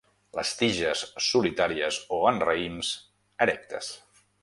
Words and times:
Les 0.37 0.53
tiges 0.61 1.03
solitàries 1.27 2.01
o 2.19 2.21
en 2.33 2.43
raïms, 2.49 2.93
erectes. 3.49 3.97